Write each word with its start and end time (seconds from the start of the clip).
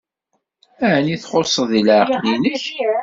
Ɛni 0.91 1.15
txuṣṣed 1.21 1.65
deg 1.71 1.83
leɛqel-nnek? 1.87 2.63